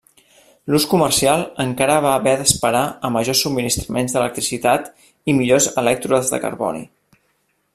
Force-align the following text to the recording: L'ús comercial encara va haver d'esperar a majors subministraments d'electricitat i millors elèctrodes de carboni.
L'ús 0.75 0.85
comercial 0.93 1.43
encara 1.63 1.97
va 2.05 2.13
haver 2.19 2.33
d'esperar 2.39 2.81
a 3.09 3.11
majors 3.17 3.43
subministraments 3.47 4.15
d'electricitat 4.17 4.89
i 5.33 5.37
millors 5.41 5.69
elèctrodes 5.83 6.33
de 6.33 6.41
carboni. 6.47 6.83